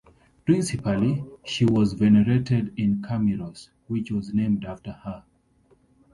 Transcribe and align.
Principally, 0.45 1.23
she 1.45 1.63
was 1.63 1.93
venerated 1.93 2.73
in 2.75 3.03
Kamiros, 3.03 3.69
which 3.85 4.09
was 4.09 4.33
named 4.33 4.65
after 4.65 4.93
her. 4.93 5.23